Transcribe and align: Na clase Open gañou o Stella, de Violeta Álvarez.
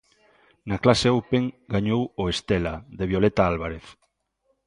Na 0.69 0.77
clase 0.83 1.07
Open 1.19 1.43
gañou 1.73 2.01
o 2.21 2.23
Stella, 2.37 2.75
de 2.97 3.05
Violeta 3.11 3.41
Álvarez. 3.51 3.85